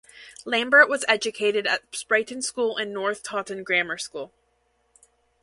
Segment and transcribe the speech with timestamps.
[0.45, 4.31] Lambert was educated at Spreyton School and North Tawton Grammar School.